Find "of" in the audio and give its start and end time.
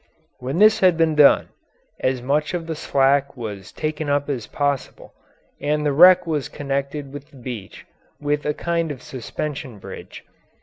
2.55-2.65, 8.91-9.03